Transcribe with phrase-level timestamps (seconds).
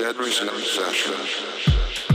[0.00, 2.09] Generous obsession.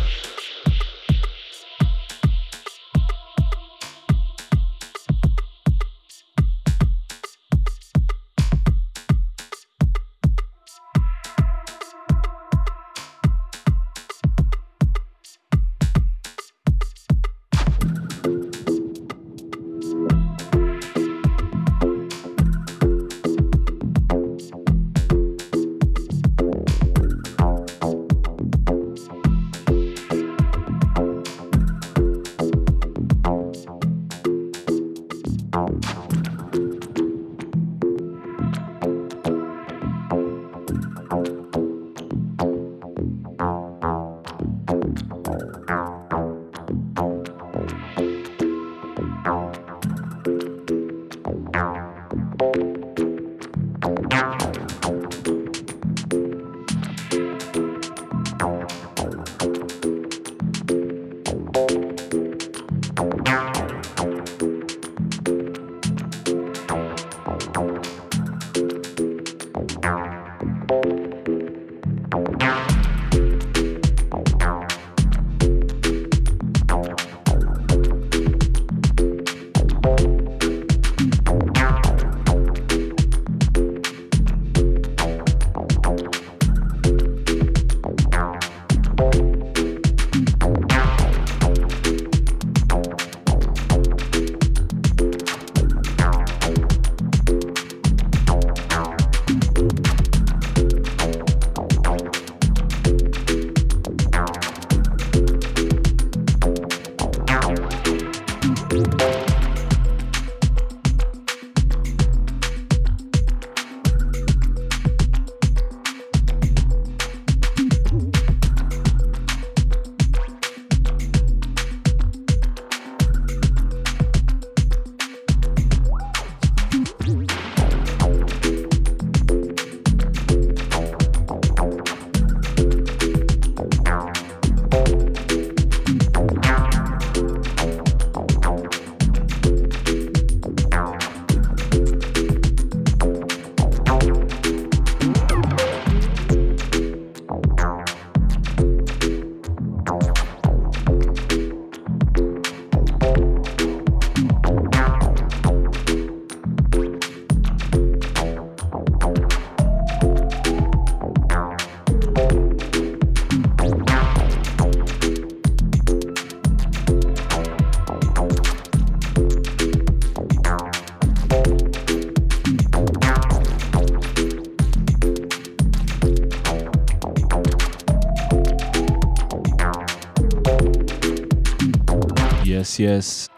[182.78, 183.30] Yes,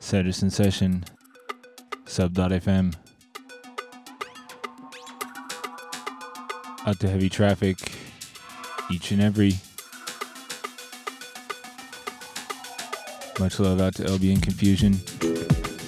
[0.00, 1.02] Sedriss Session,
[2.04, 2.94] sub.fm.
[6.86, 7.78] Out to heavy traffic
[8.90, 9.54] each and every.
[13.40, 14.94] Much love out to LB and Confusion.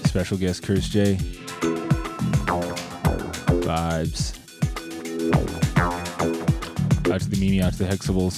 [0.06, 1.16] Special guest Curse J.
[3.66, 4.38] Vibes.
[7.12, 8.37] Out to the Mimi, out to the Hexables.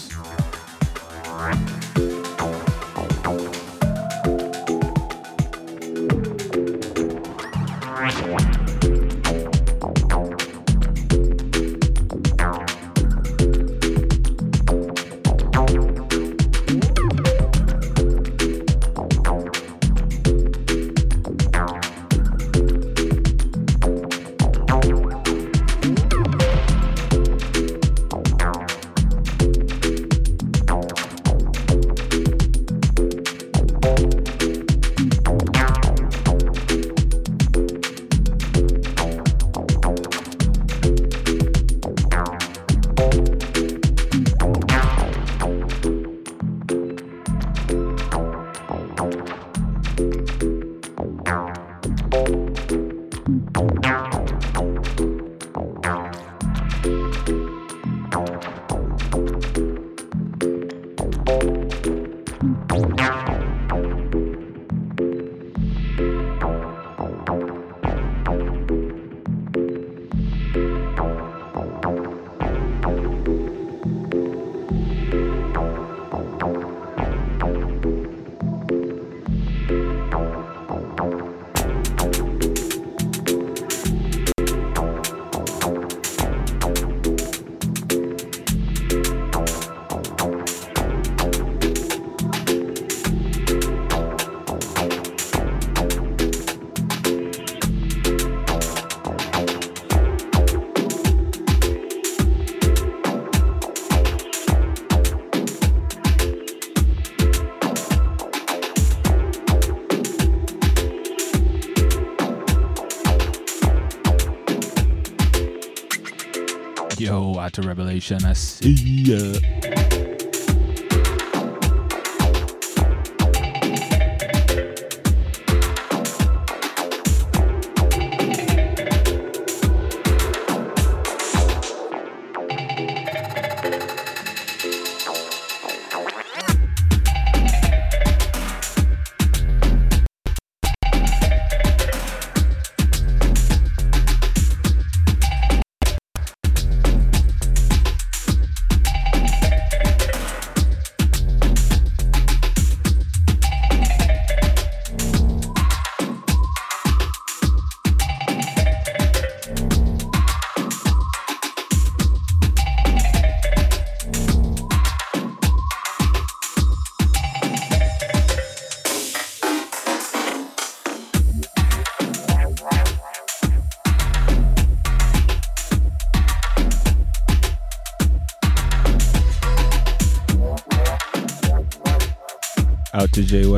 [117.50, 118.24] Out to Revelation.
[118.24, 119.59] I see ya.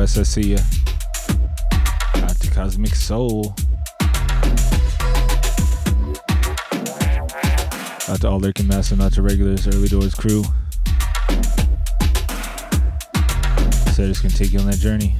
[0.03, 0.57] I see ya.
[2.41, 3.55] To Cosmic Soul.
[8.09, 10.43] Out to all Lurking Master, not to regulars, early doors crew.
[13.95, 15.15] Just gonna take you on that journey.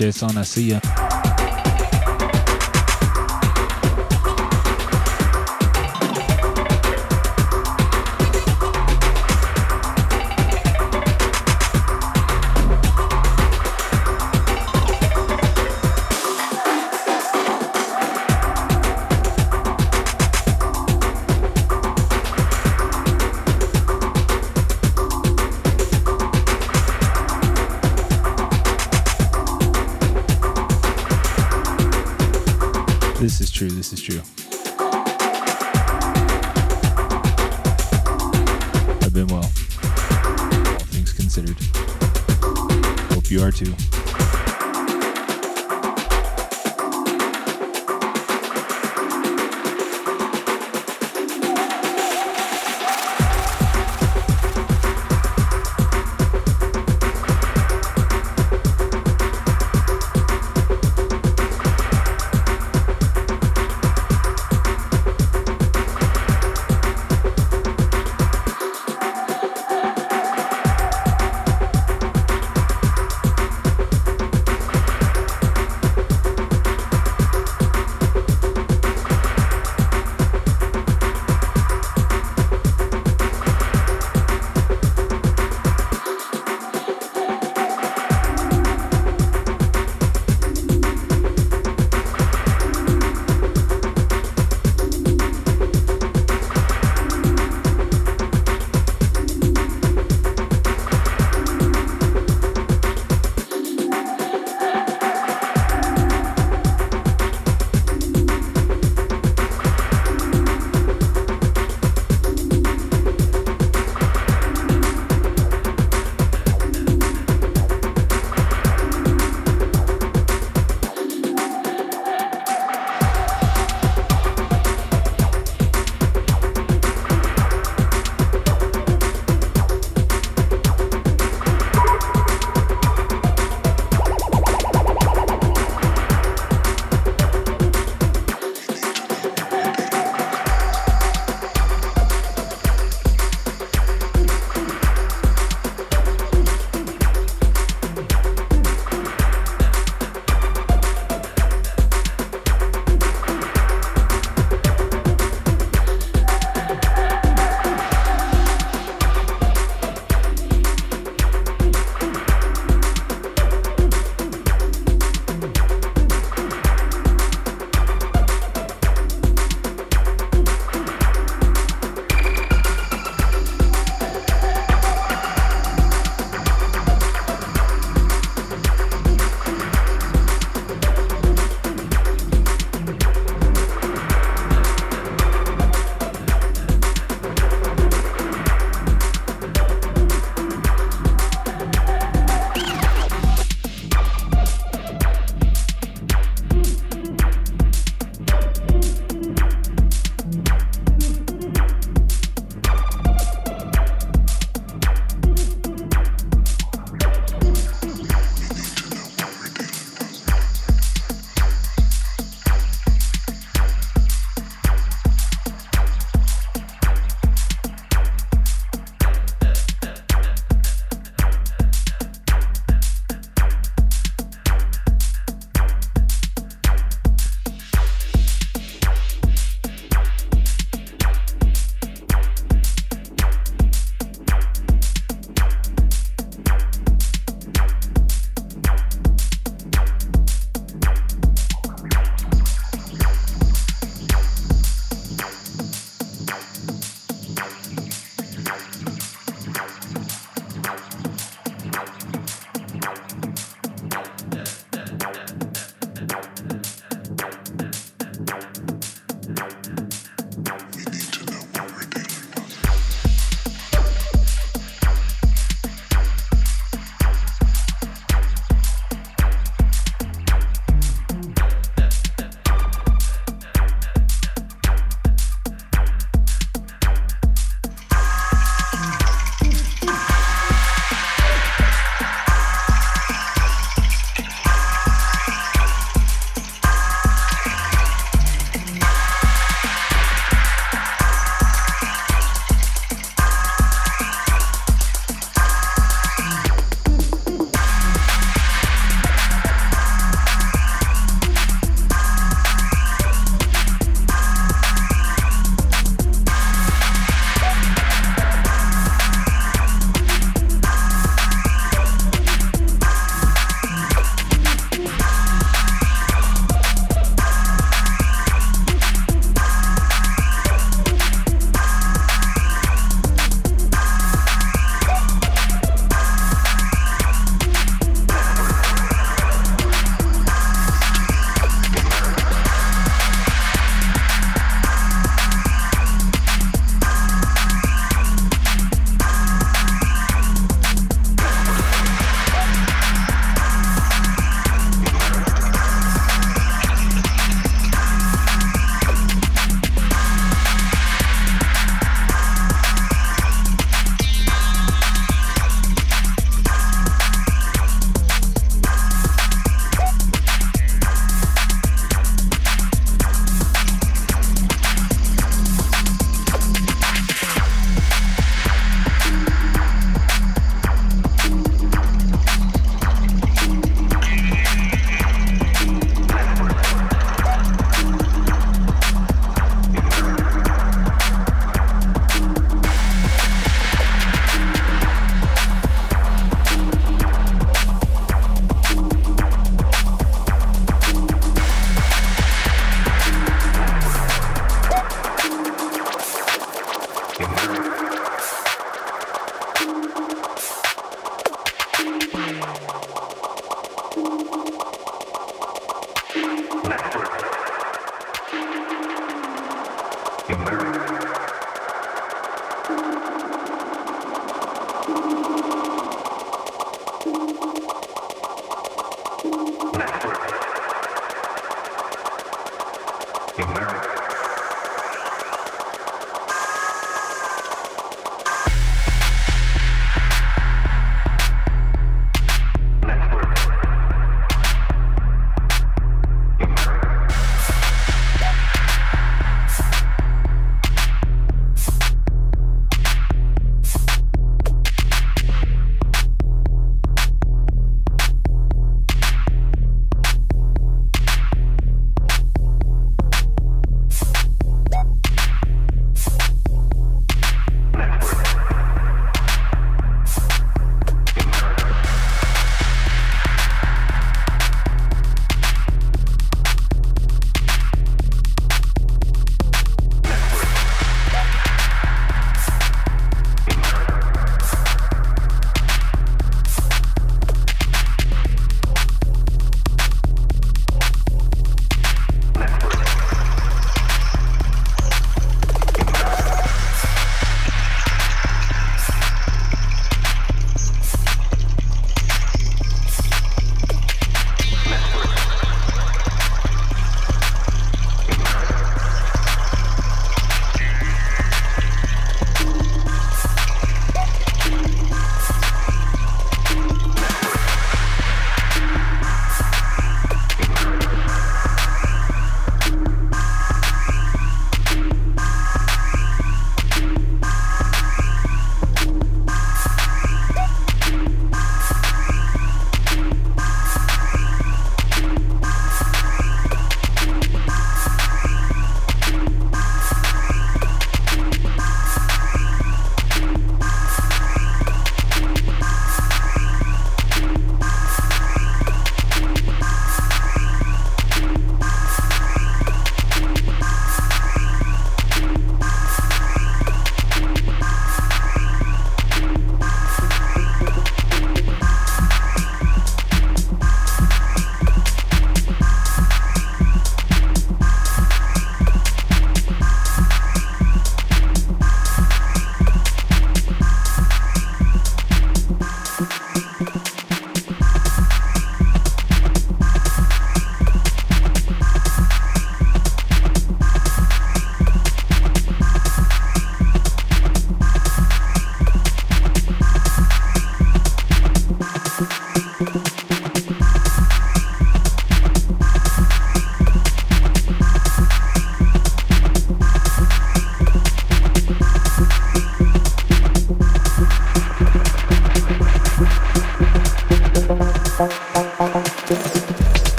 [0.00, 0.89] Jason, I see ya.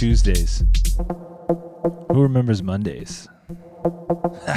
[0.00, 0.64] Tuesdays?
[2.10, 3.28] Who remembers Mondays?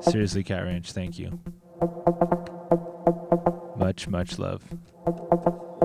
[0.00, 1.38] Seriously, Cat Ranch, thank you.
[3.76, 4.64] Much, much love.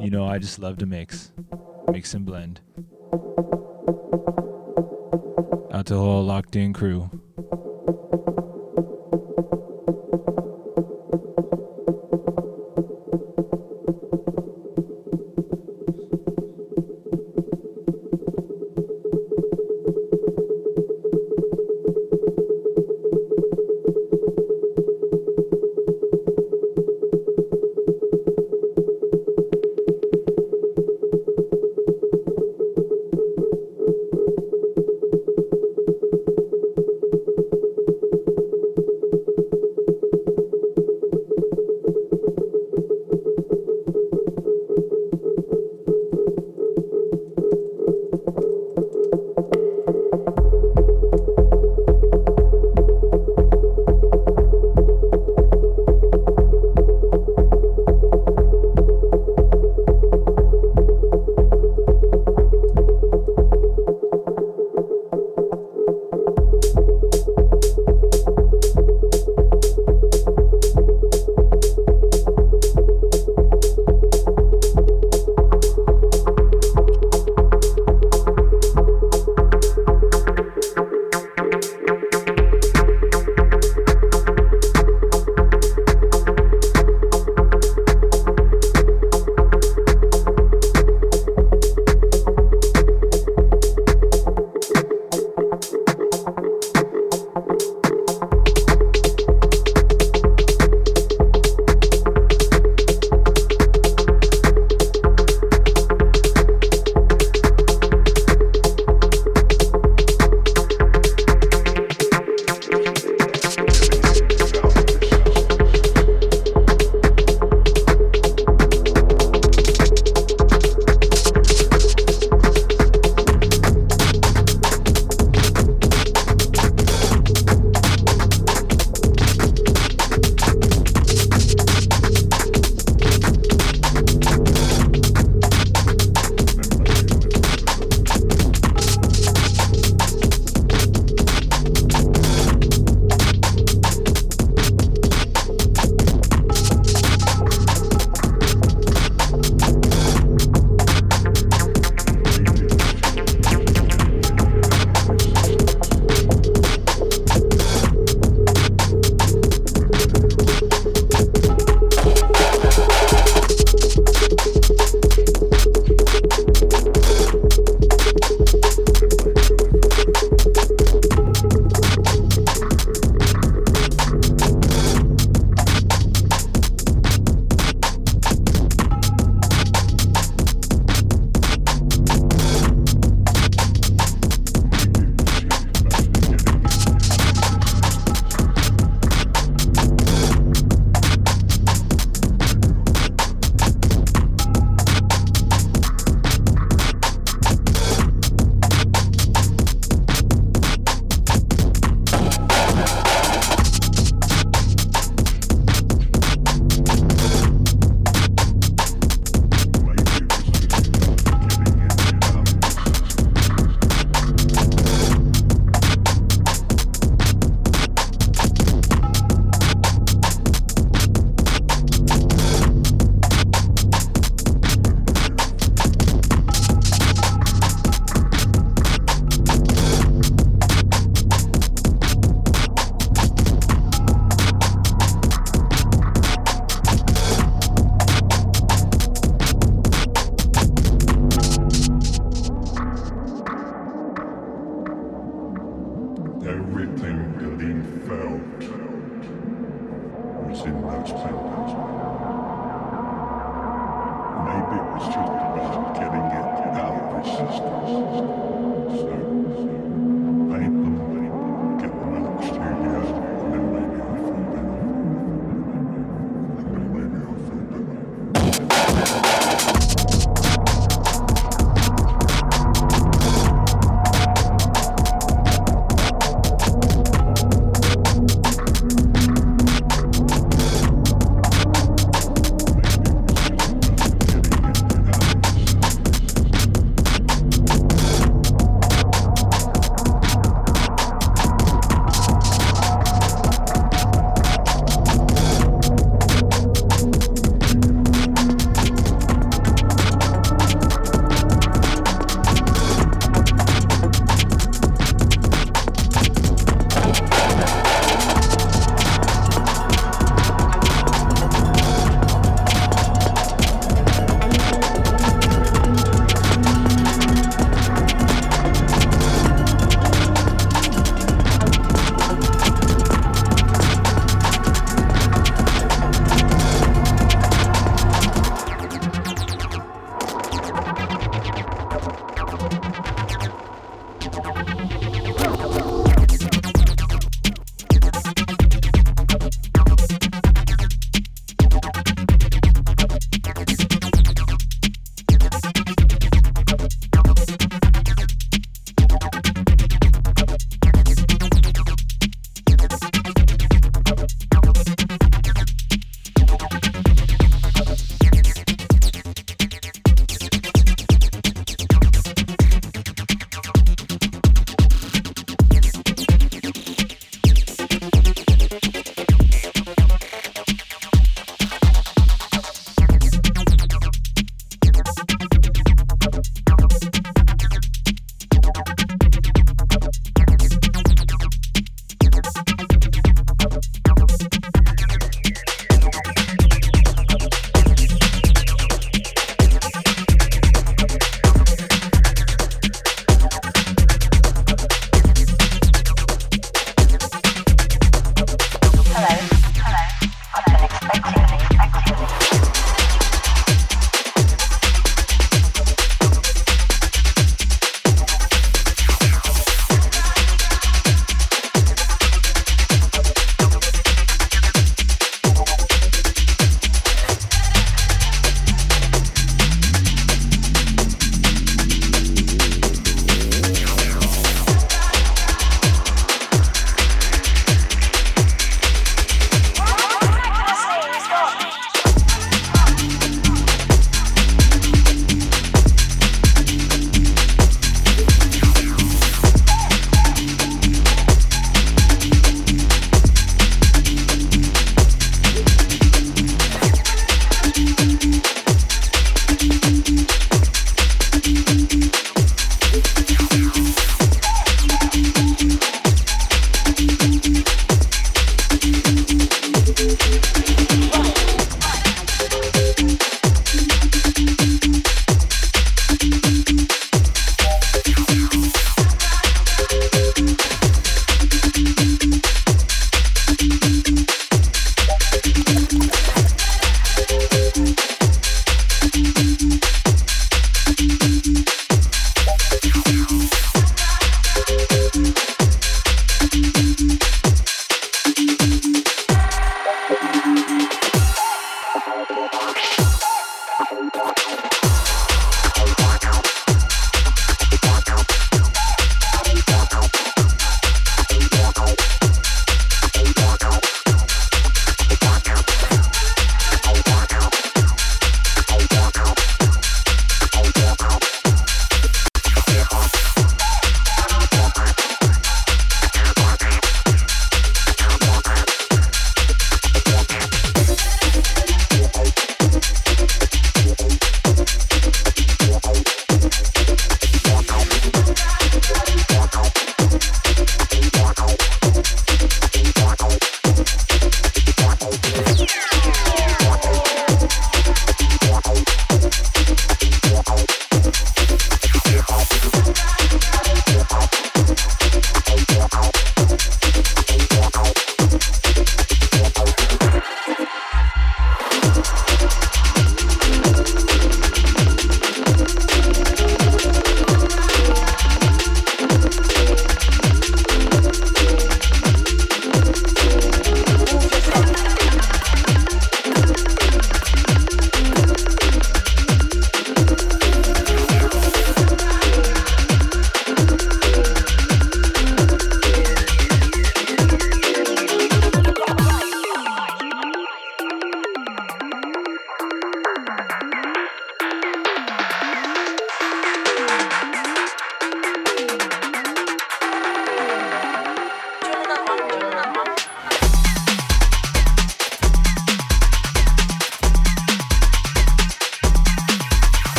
[0.00, 1.30] You know, I just love to mix,
[1.90, 2.60] mix and blend.
[5.70, 7.17] Out to the whole locked in crew.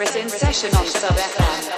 [0.00, 1.76] Sedriss in session on Sub FM.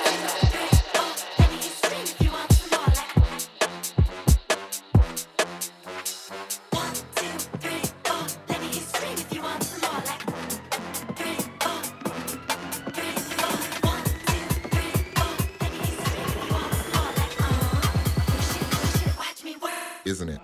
[20.04, 20.40] Isn't it?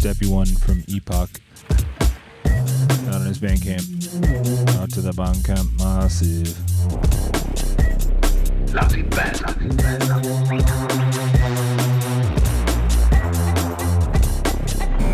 [0.00, 1.28] steppy one from Epoch
[3.06, 3.84] out on his Bandcamp.
[4.80, 6.56] Out to the Bandcamp Massive.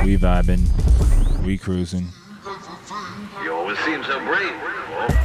[0.05, 0.65] We vibing,
[1.45, 2.07] we cruising.
[3.43, 5.16] You always seem so brave.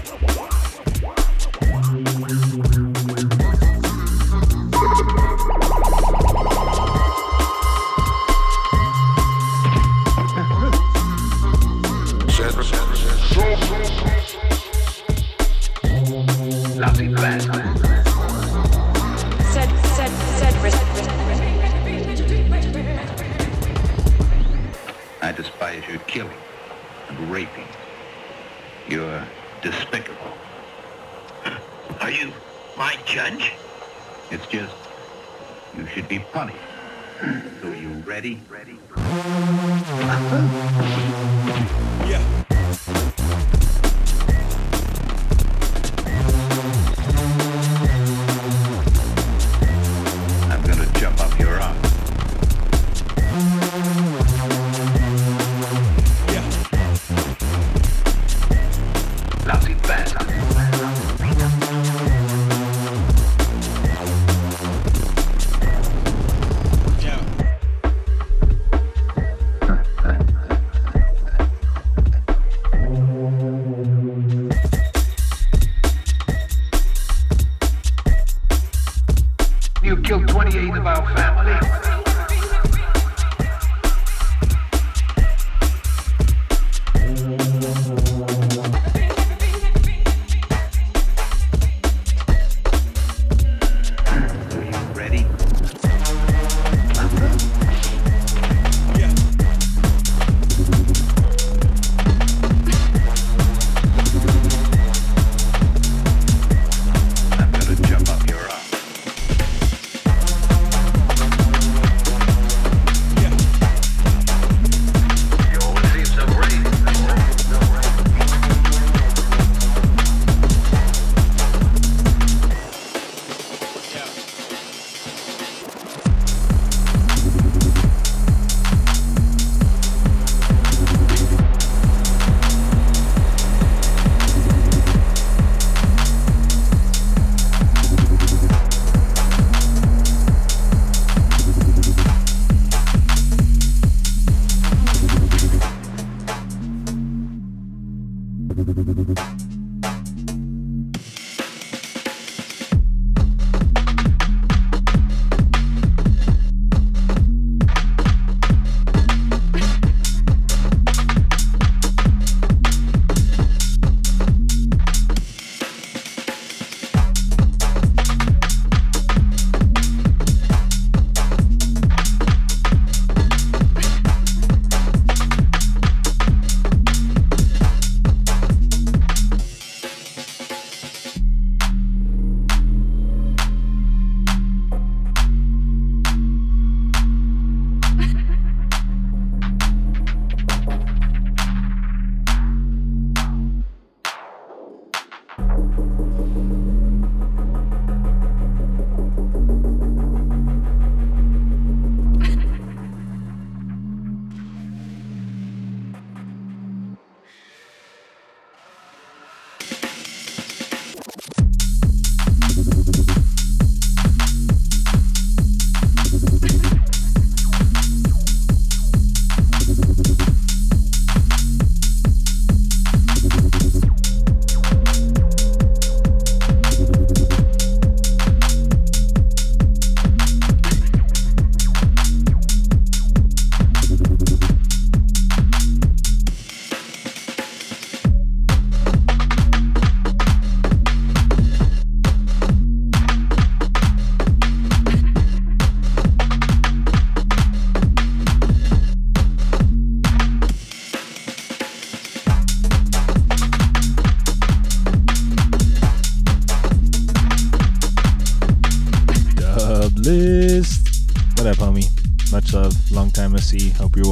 [263.59, 264.05] Hope you're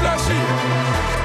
[0.00, 1.21] Just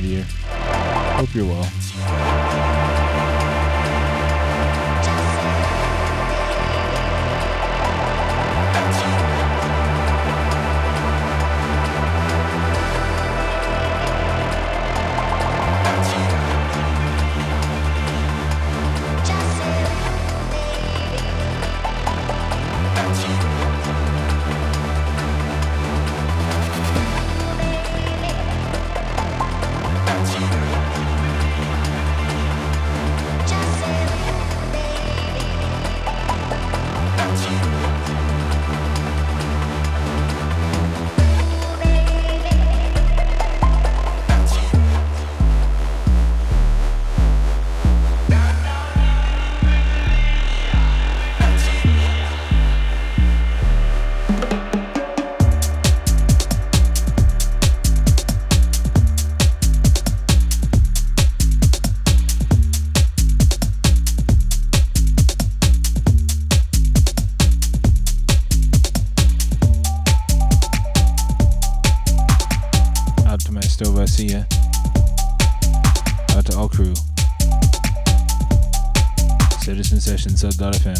[0.00, 0.22] My?
[1.18, 1.68] Hope you're well.
[80.20, 80.99] Sub.fm.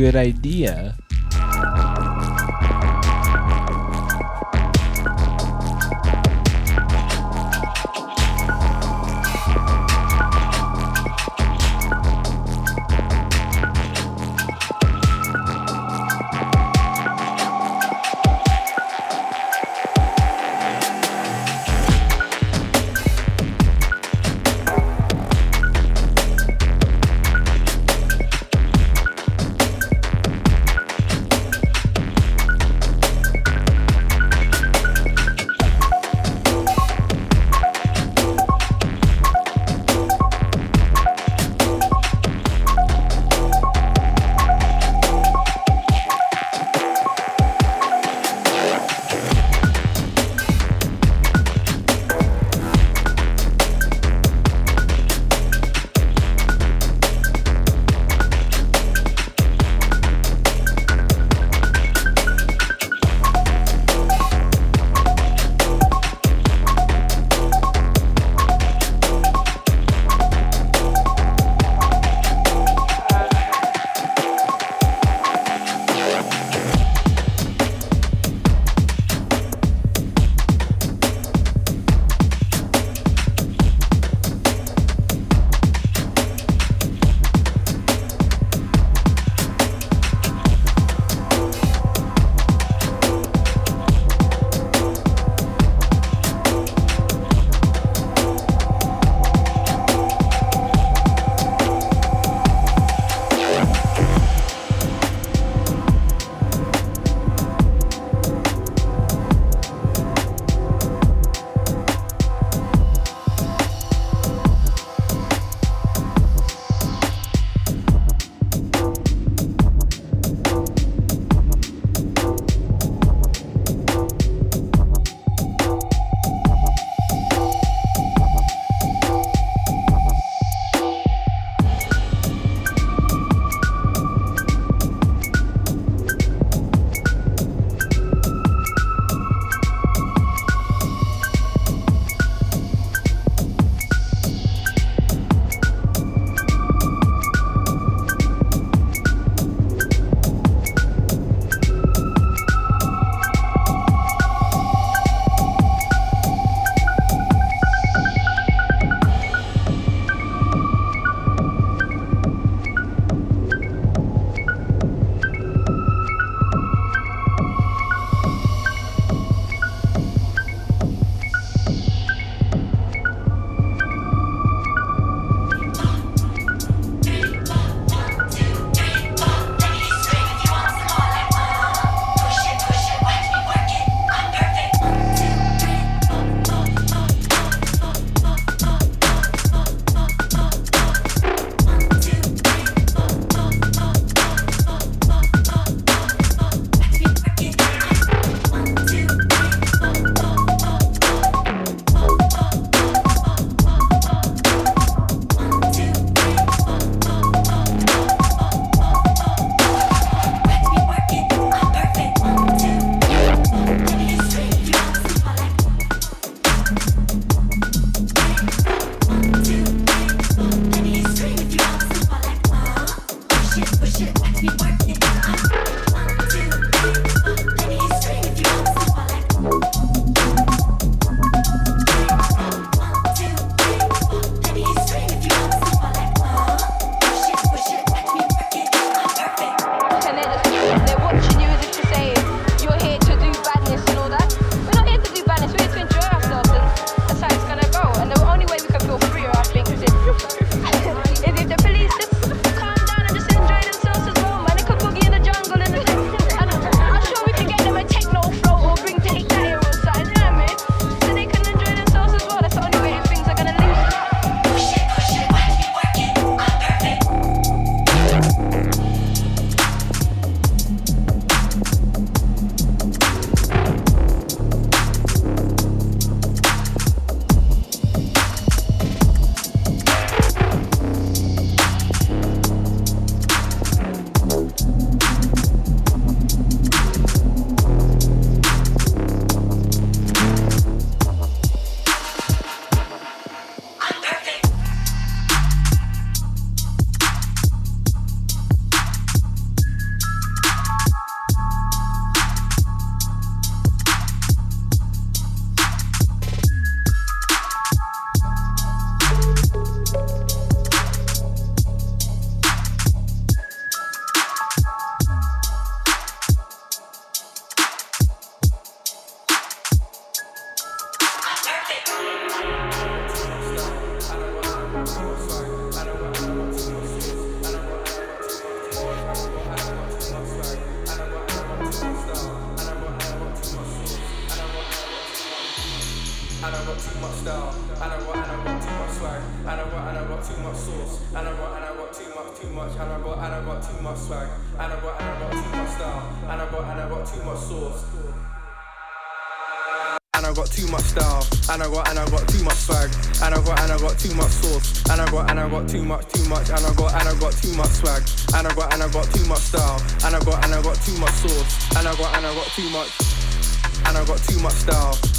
[0.00, 0.96] good idea.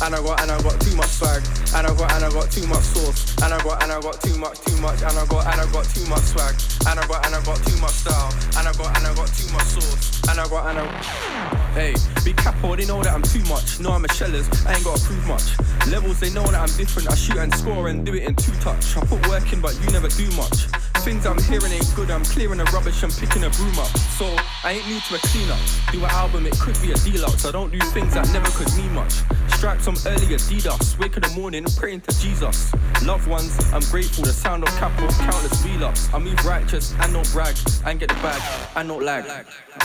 [0.01, 1.43] And I got and I got too much swag,
[1.75, 4.21] and I got and I got too much sauce, and I got and I got
[4.21, 6.55] too much, too much, and I got and I got too much swag,
[6.89, 9.27] and I got and I got too much style, and I got and I got
[9.29, 11.61] too much sauce, and I got and I.
[11.71, 11.95] Hey,
[12.25, 13.79] big capo, they know that I'm too much.
[13.79, 15.55] No, I'm a shellers, I ain't gotta prove much.
[15.87, 17.09] Levels, they know that I'm different.
[17.09, 18.97] I shoot and score and do it in two touch.
[18.97, 20.67] I put work in, but you never do much.
[21.01, 23.89] Things I'm hearing ain't good, I'm clearing the rubbish and picking a broom up.
[24.19, 24.27] So,
[24.63, 25.59] I ain't new to a cleanup.
[25.91, 27.45] Do an album, it could be a deluxe.
[27.45, 29.23] I don't do things that never could mean much.
[29.61, 30.97] Stripes some early Adidas.
[30.97, 32.73] Wake in the morning, praying to Jesus.
[33.05, 34.25] Loved ones, I'm grateful.
[34.25, 36.11] The sound of capital, countless V-ups.
[36.11, 37.53] I move righteous and not brag.
[37.85, 38.41] And get the bag,
[38.75, 39.23] and not lag.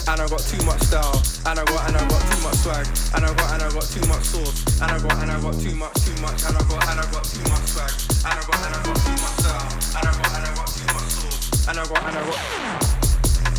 [0.09, 1.21] And I got too much style.
[1.45, 2.89] And I got, and I got too much swag.
[3.21, 4.81] And I got, and I got too much sauce.
[4.81, 6.41] And I got, and I got too much, too much.
[6.49, 7.93] And I got, and I got too much swag.
[8.25, 9.61] And I got, and I got too much style.
[9.93, 11.69] And I got, and I got too much sauce.
[11.69, 12.86] And I got, and I got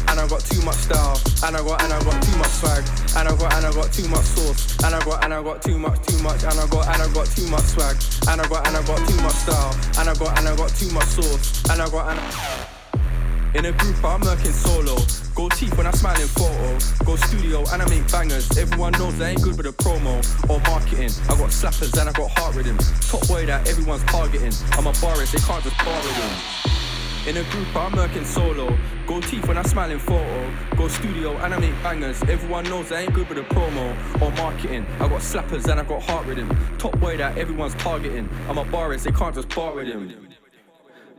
[0.09, 2.83] and I got too much style, and I got and I got too much swag,
[3.15, 5.61] and I got and I got too much sauce, and I got and I got
[5.61, 7.95] too much, too much, and I got and I got too much swag,
[8.29, 10.69] and I got and I got too much style, and I got and I got
[10.75, 12.19] too much sauce, and I got and
[13.55, 14.97] in a group, I'm working solo.
[15.33, 16.77] Go teeth when I smile in photo.
[17.05, 18.55] Go studio and I make bangers.
[18.57, 21.09] Everyone knows I ain't good with a promo or marketing.
[21.29, 22.77] I got slappers and I got heart rhythm.
[22.77, 24.53] Top boy that everyone's targeting.
[24.73, 26.86] I'm a Boris, they can't just borrow him.
[27.27, 28.73] In a group, I'm working solo.
[29.05, 30.49] Go teeth when I smile in photo.
[30.77, 32.23] Go studio and I make bangers.
[32.23, 34.85] Everyone knows I ain't good with a promo or marketing.
[35.01, 36.47] I got slappers and I got heart rhythm.
[36.77, 38.29] Top boy that everyone's targeting.
[38.47, 40.25] I'm a Boris, they can't just bar with him.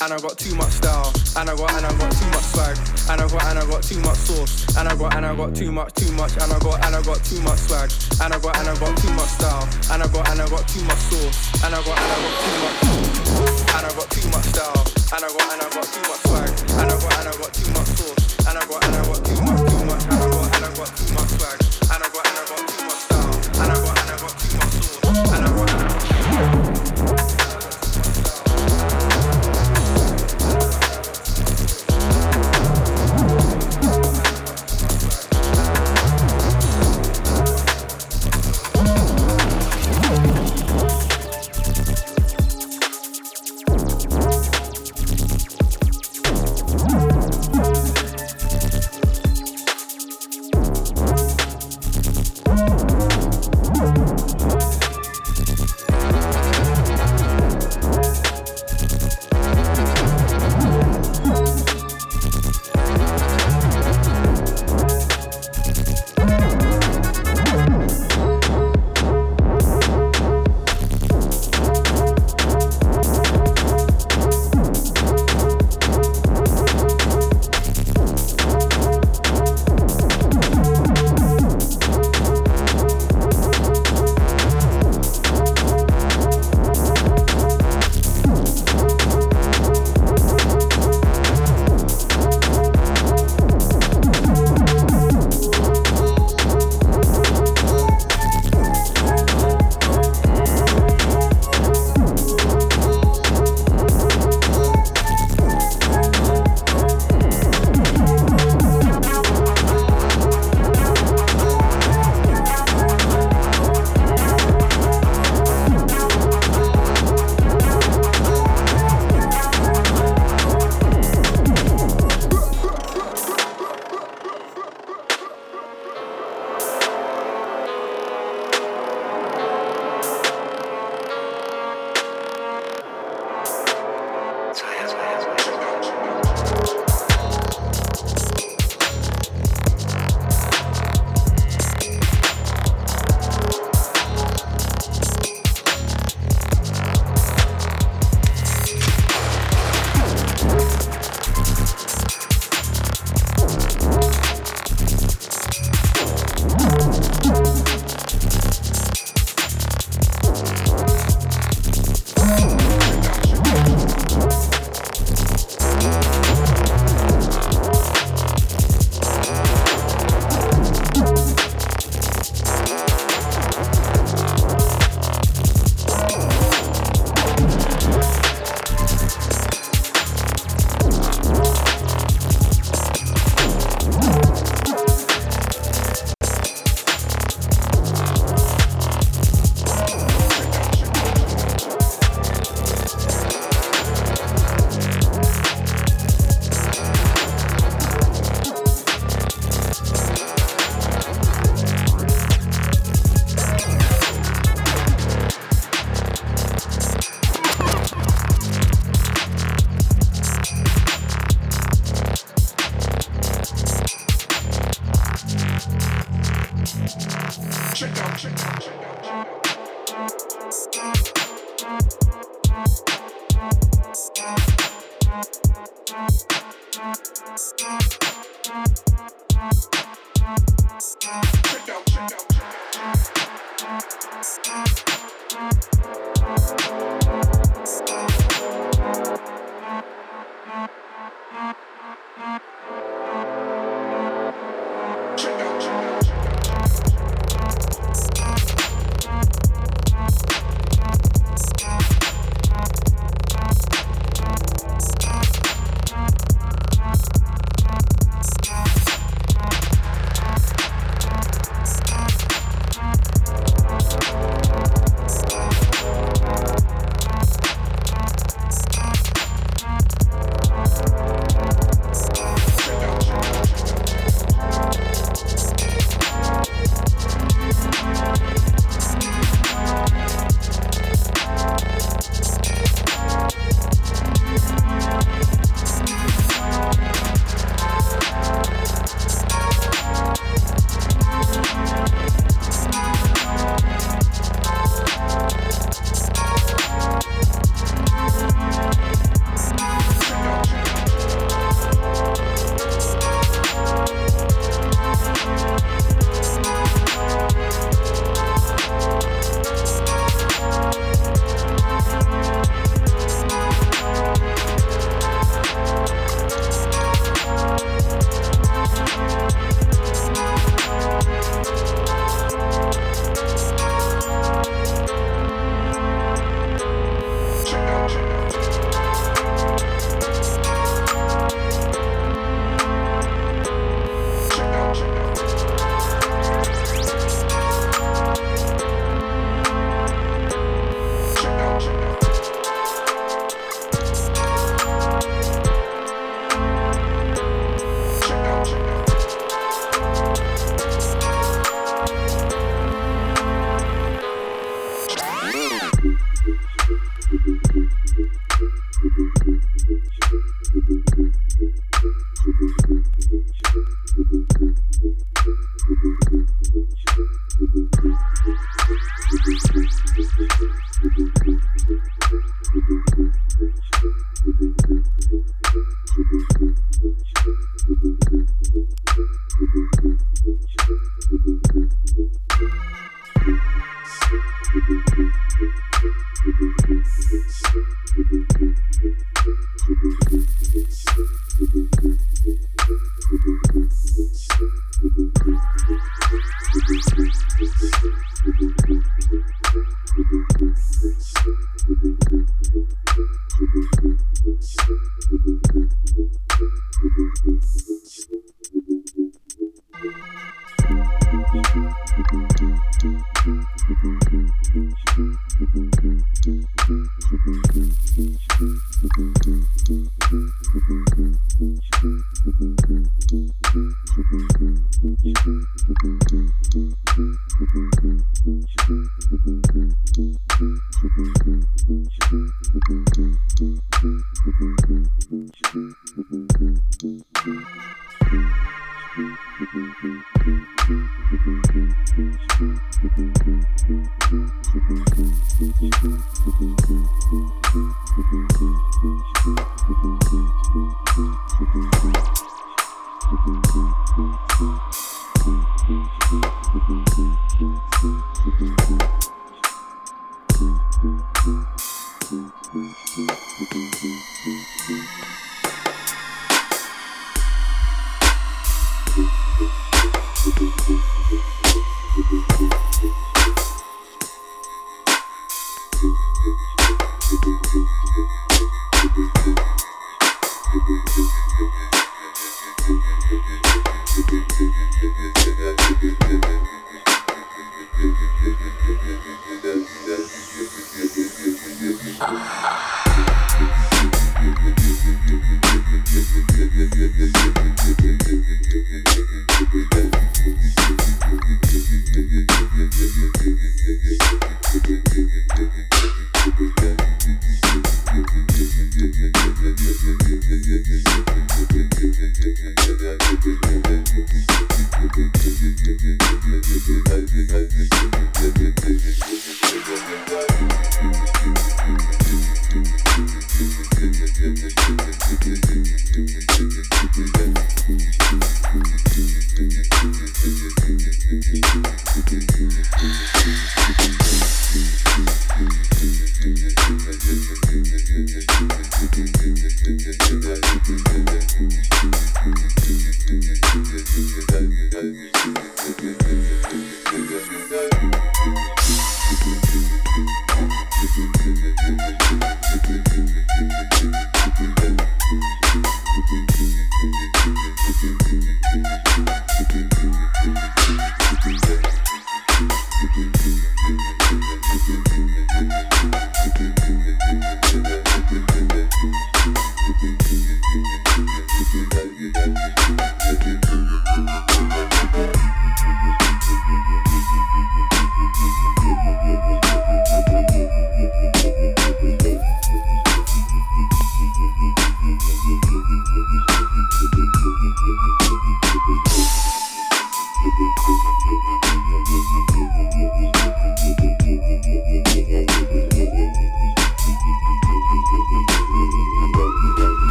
[0.00, 2.76] And I got too much style, and I got and I got too much swag,
[3.08, 5.54] and I got and I got too much sauce, and I got and I got
[5.54, 8.38] too much, too much, and I got and I got too much swag, and I
[8.40, 10.98] got and I got too much style, and I got and I got too much
[10.98, 12.80] sauce, and I got and I got too much,
[13.76, 14.91] and I got too much style.
[15.14, 16.48] And I got and I got too much swag.
[16.80, 18.46] And I got and I got too much sauce.
[18.48, 19.21] And I got and I got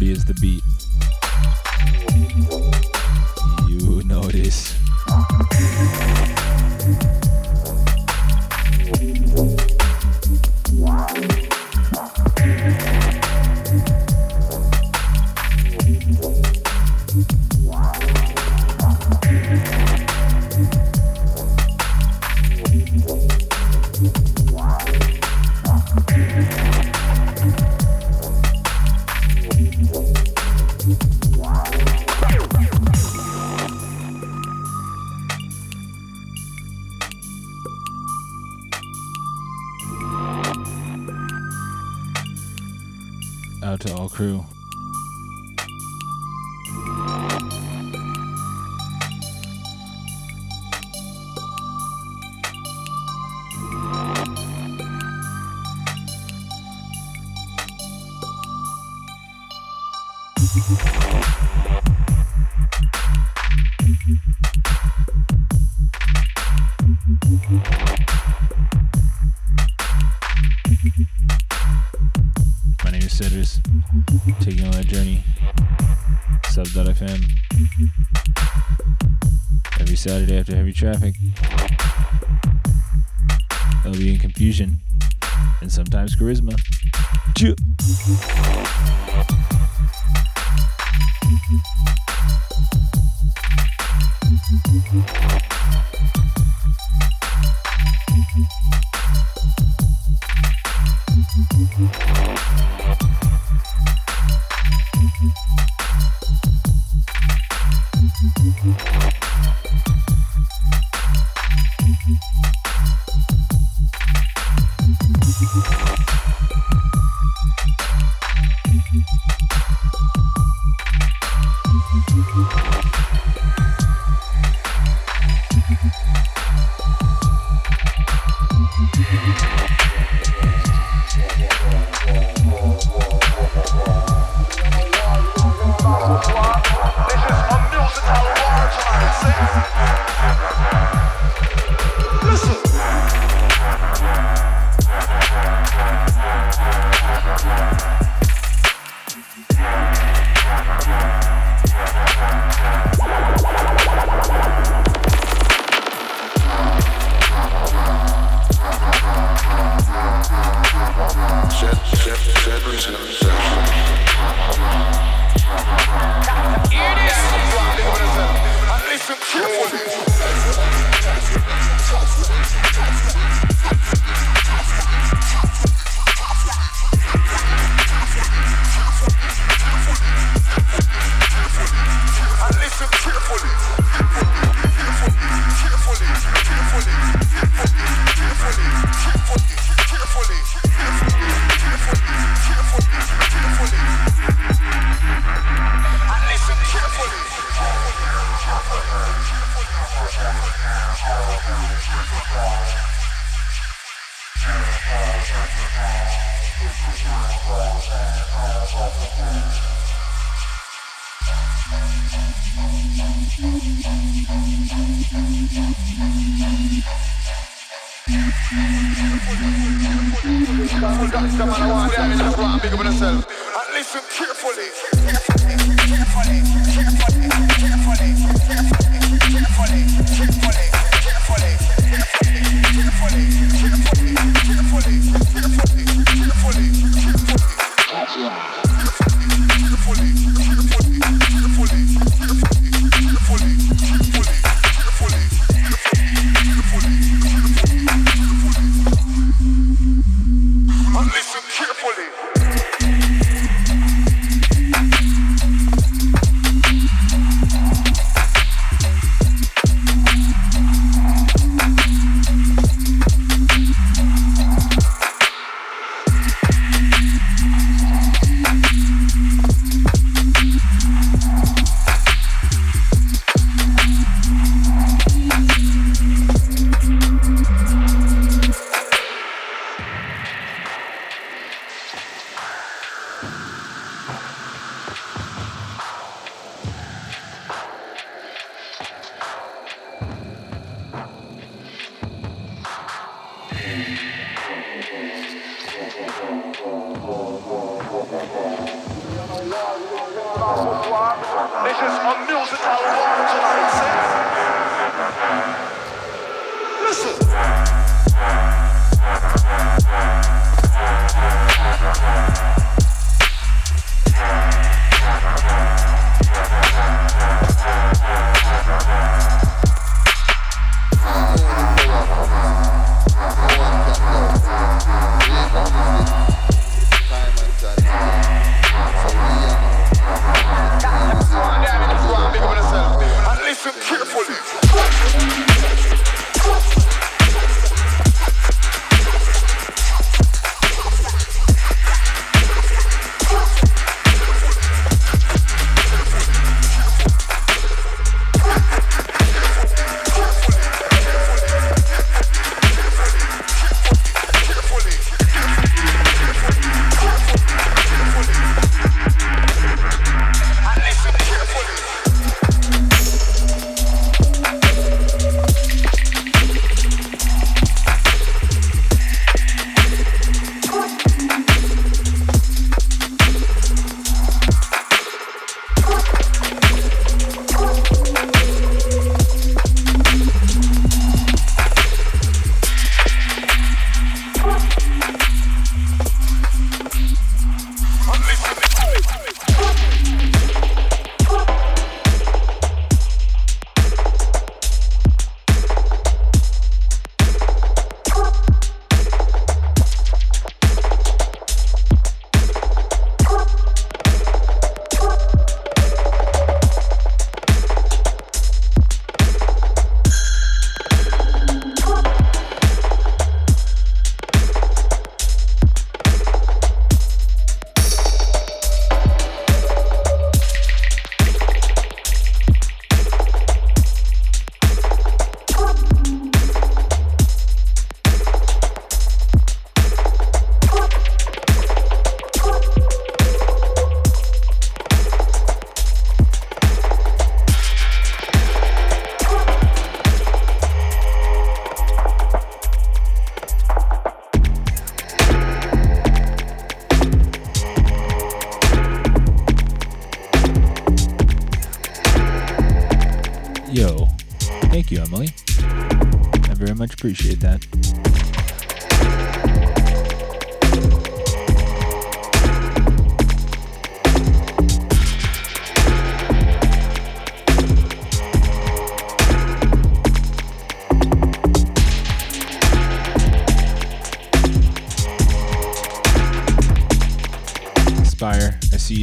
[0.00, 0.81] is the beat.
[80.72, 81.14] traffic.
[83.82, 84.78] They'll be in confusion
[85.60, 86.58] and sometimes charisma.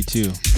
[0.09, 0.48] Too.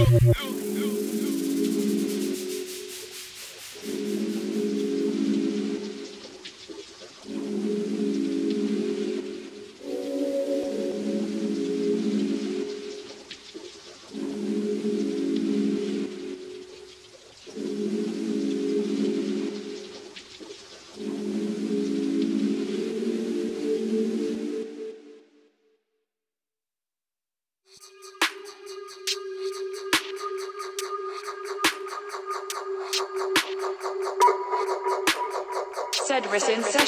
[0.00, 0.57] out.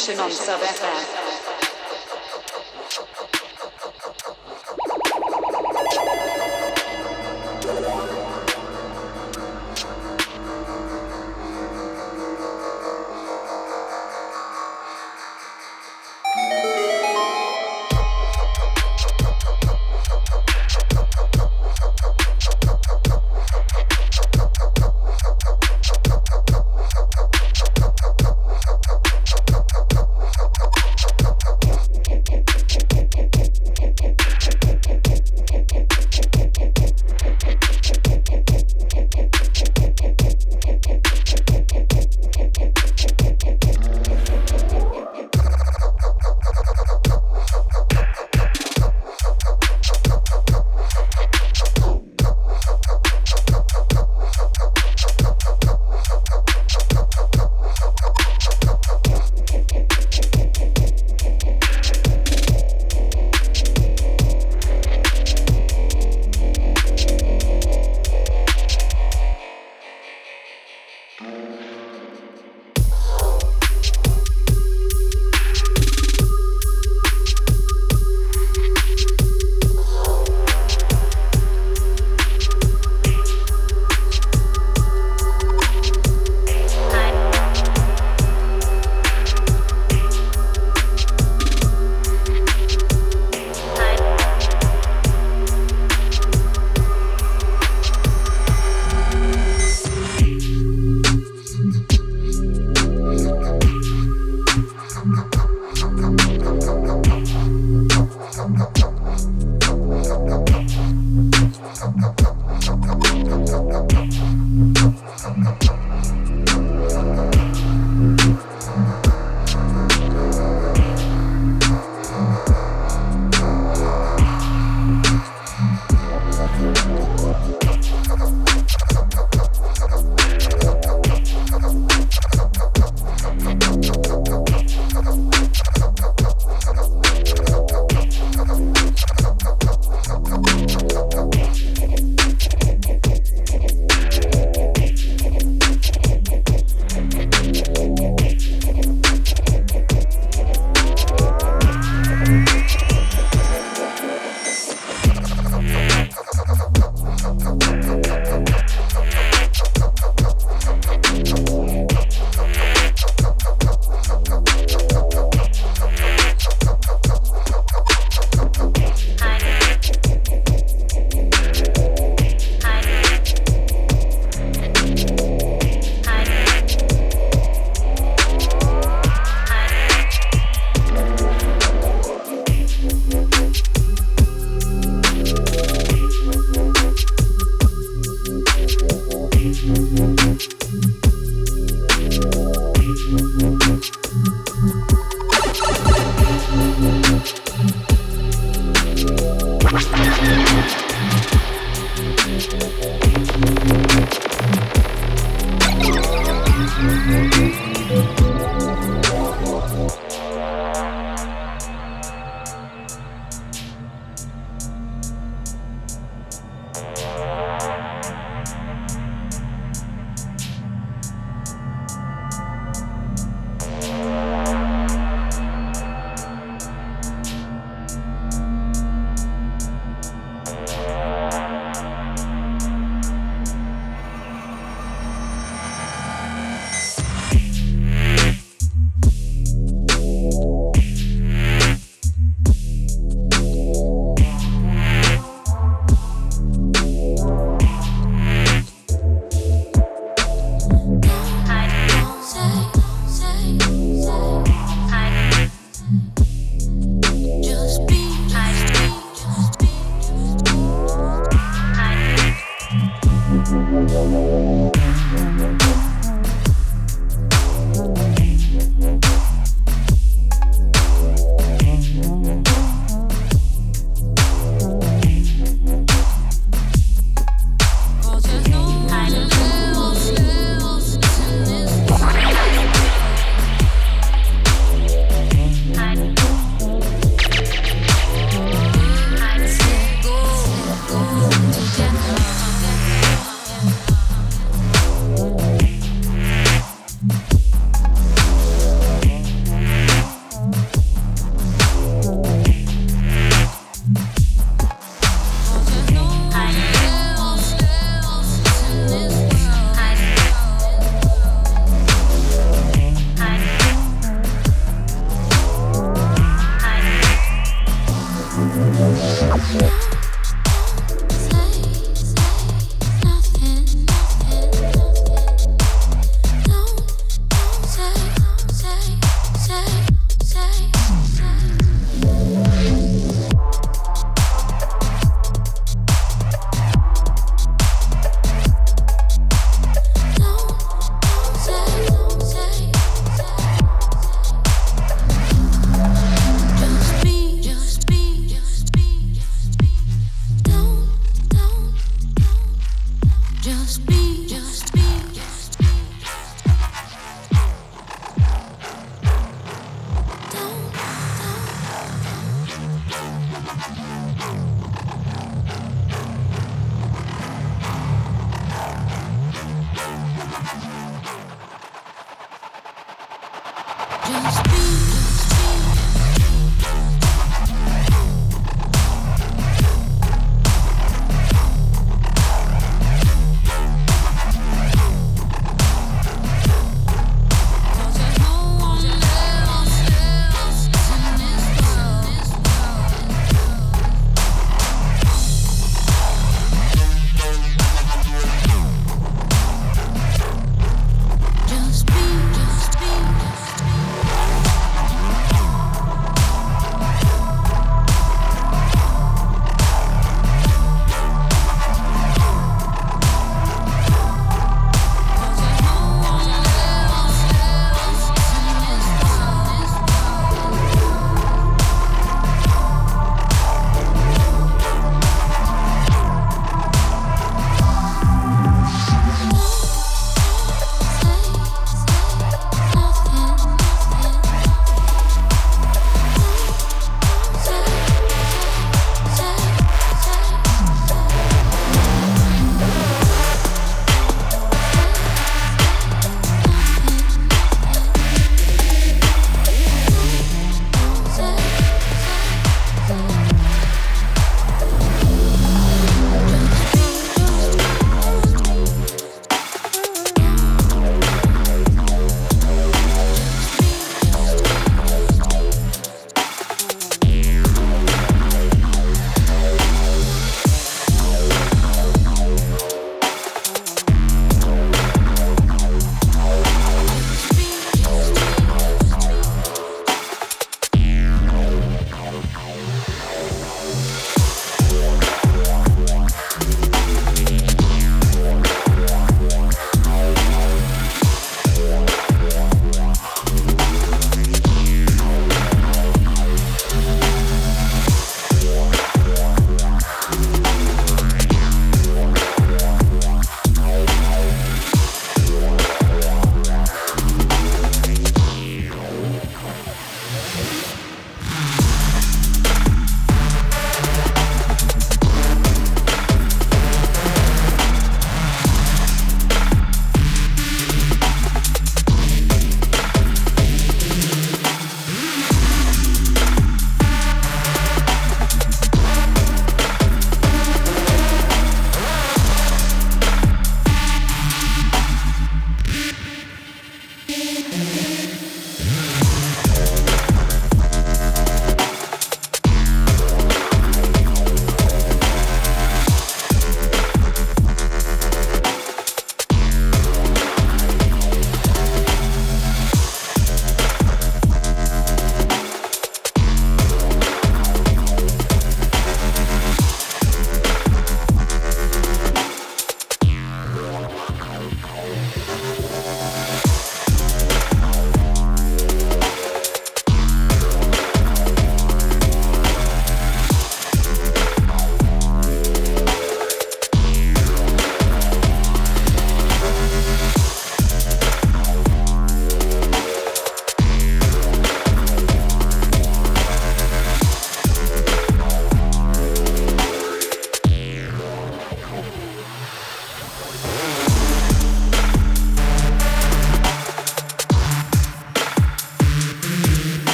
[0.00, 1.19] station on Sub FM.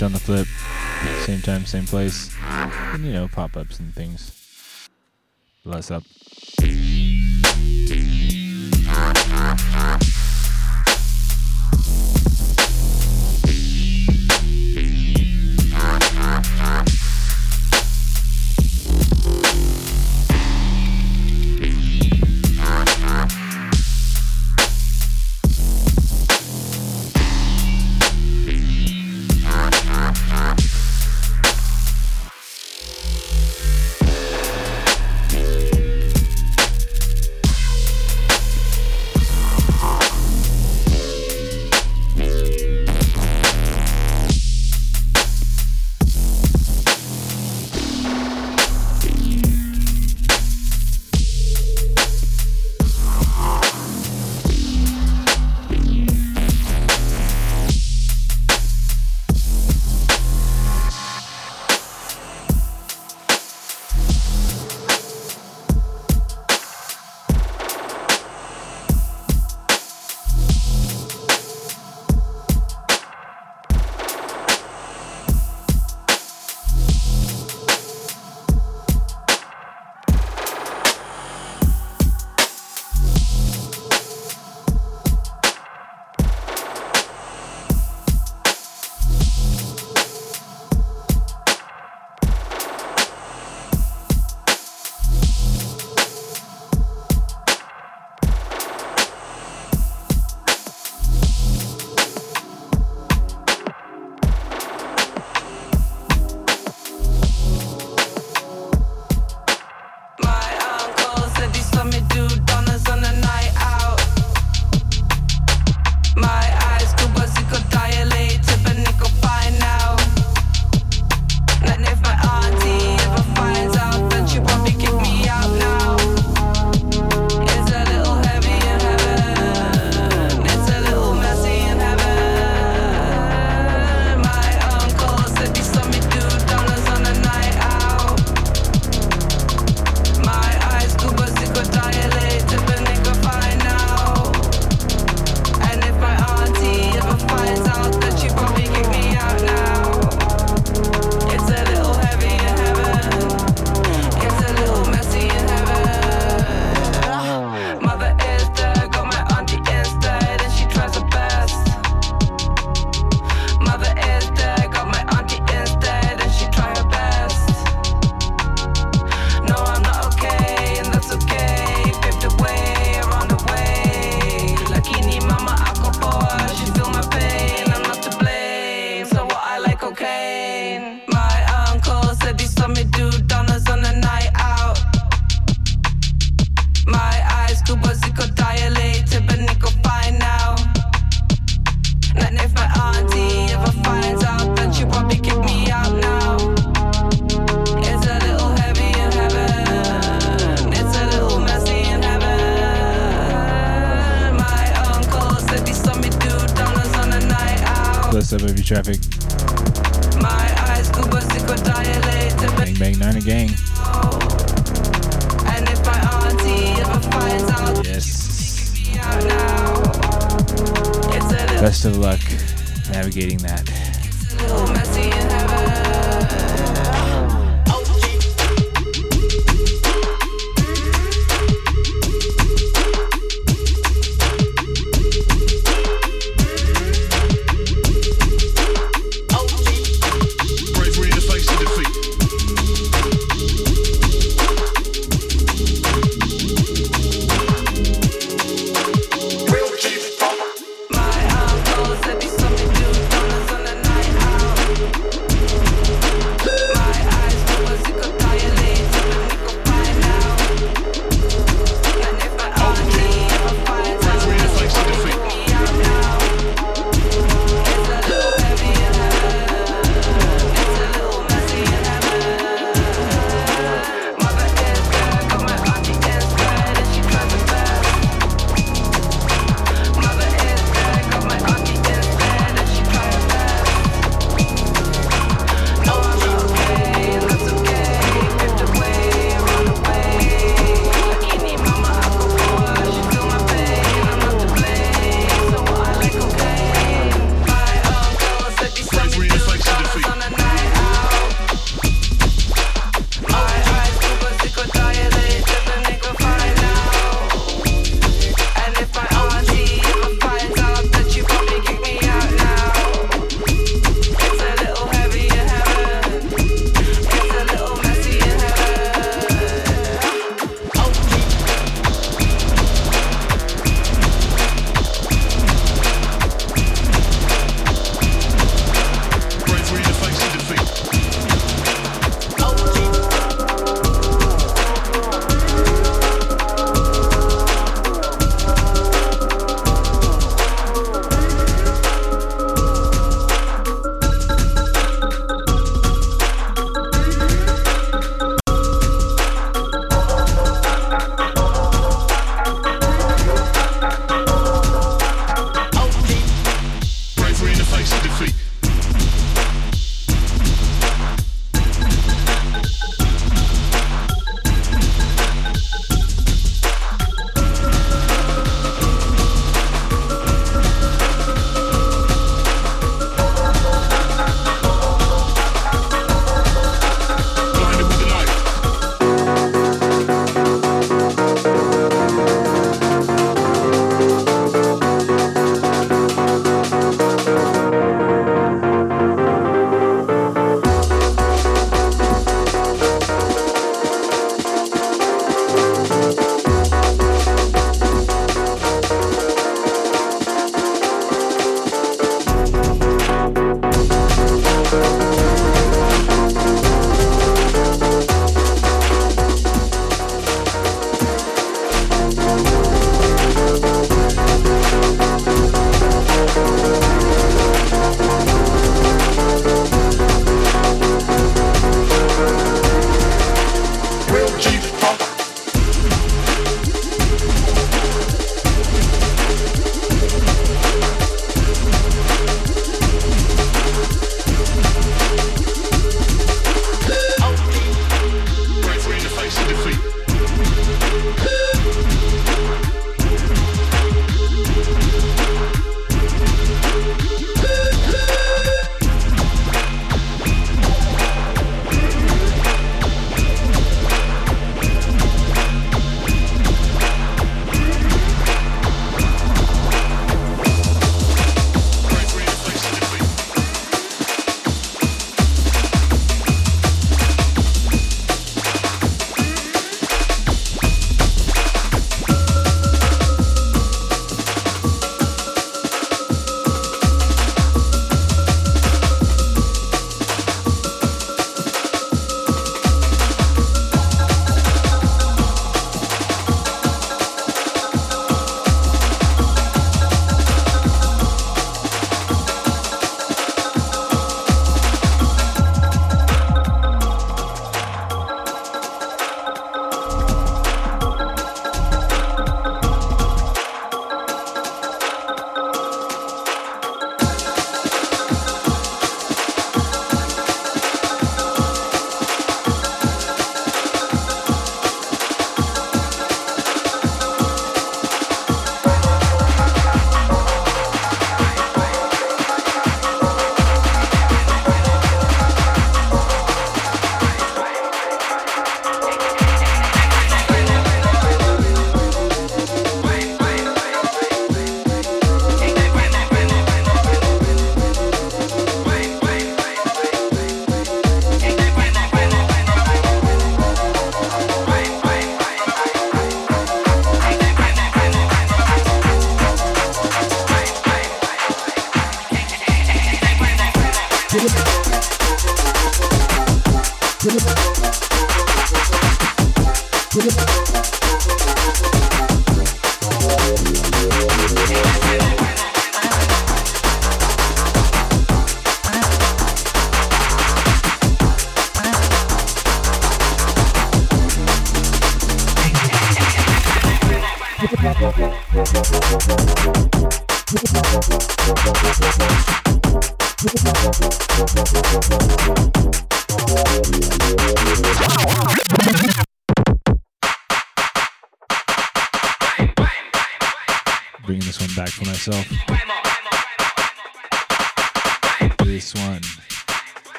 [0.00, 0.46] On the flip.
[1.26, 2.32] Same time, same place.
[2.40, 4.88] And, you know, pop ups and things.
[5.64, 6.04] Bless up.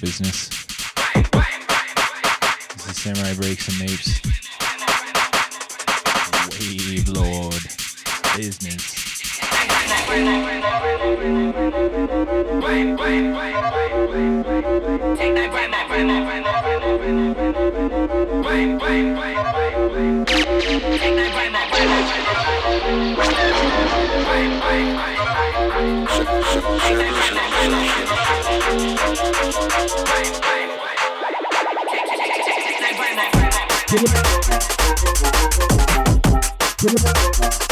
[0.00, 0.48] Business.
[2.74, 4.20] This is Samurai Breaks and Napes.
[6.58, 7.62] Wave Lord.
[8.36, 9.00] Business.
[33.90, 34.06] Take
[36.78, 37.69] that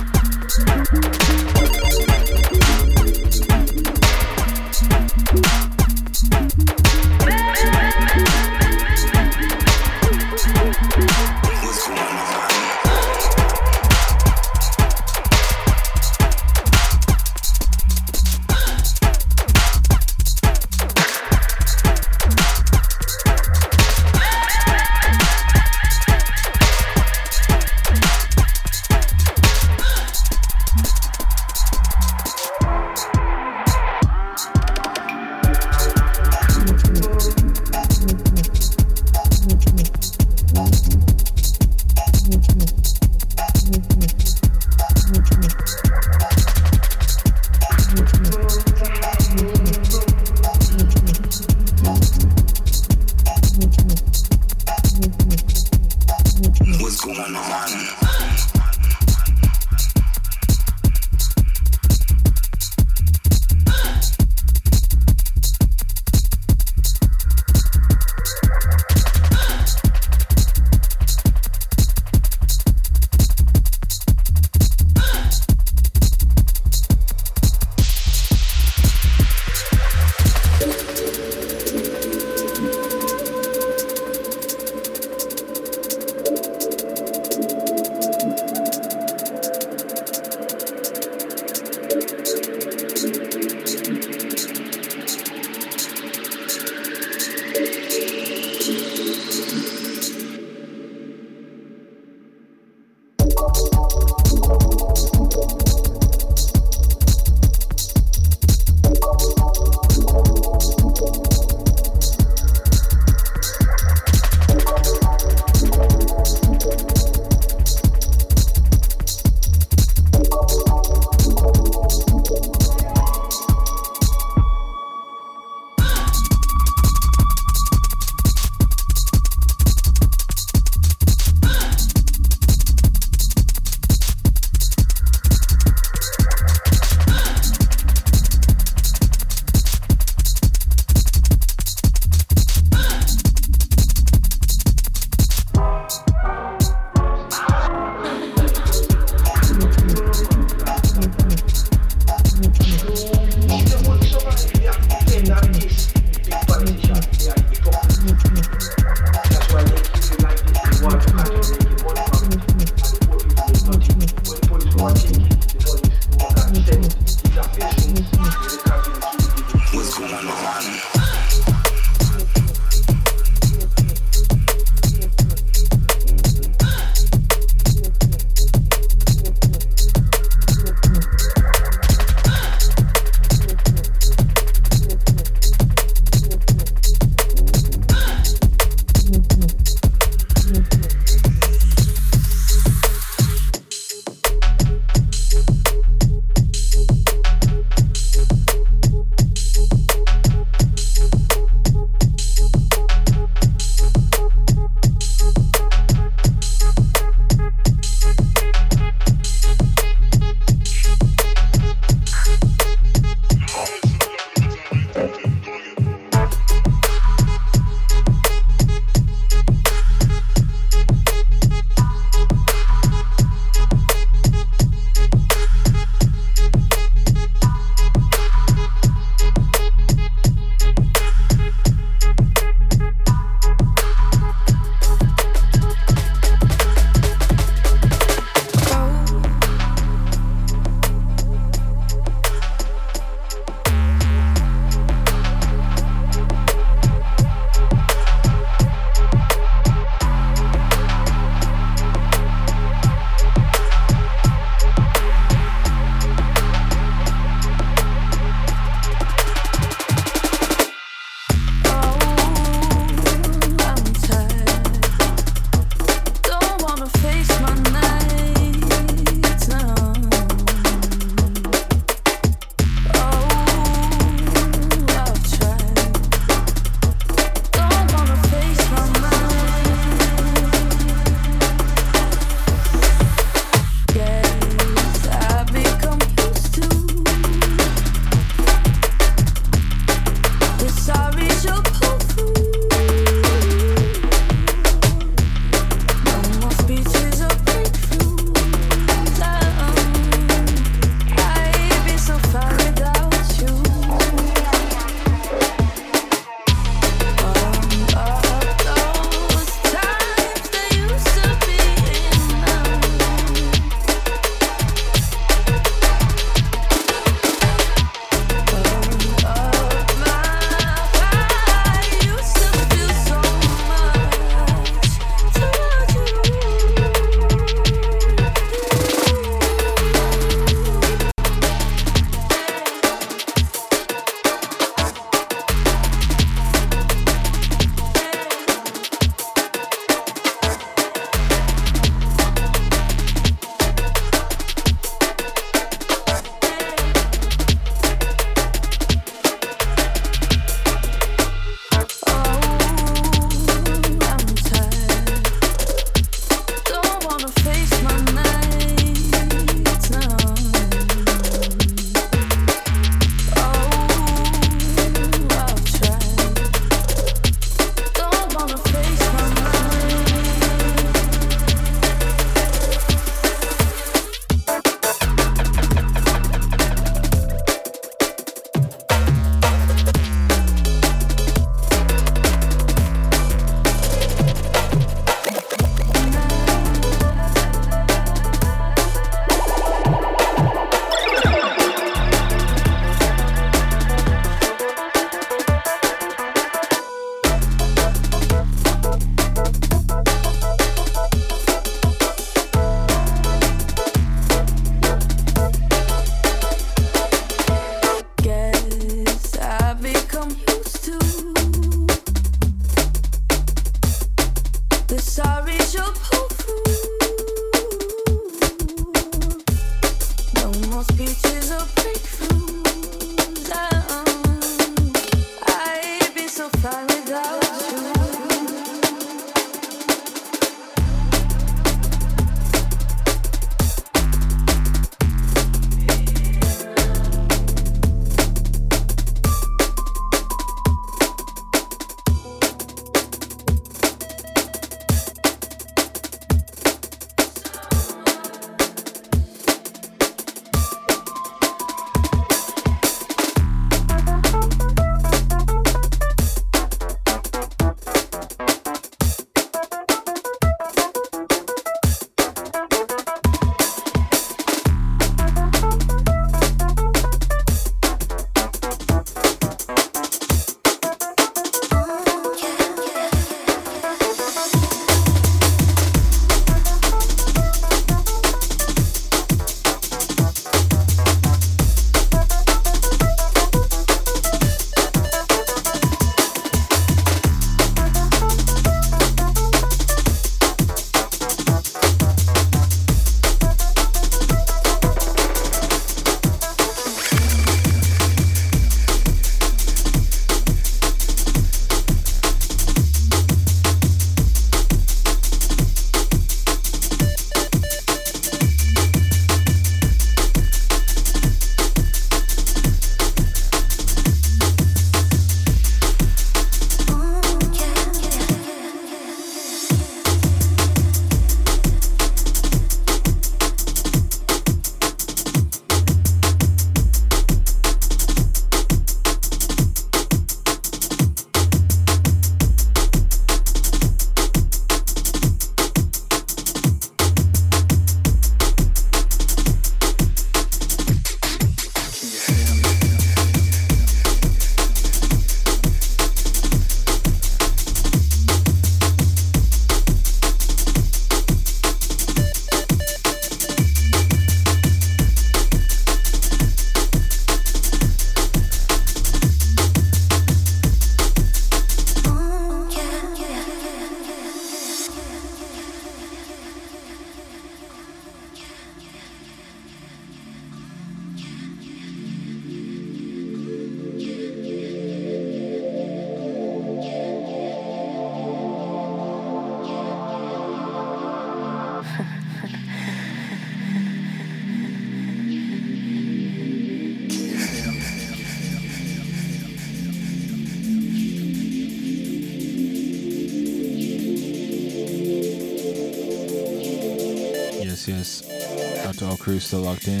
[599.52, 600.00] Still locked in.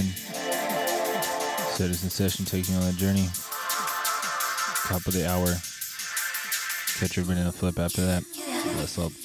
[1.78, 3.28] In session taking on the journey.
[4.86, 5.46] Top of the hour.
[6.98, 8.24] Catch everybody in the flip after that.
[8.76, 9.21] Bless up.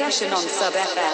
[0.00, 1.09] Session on Sub FM.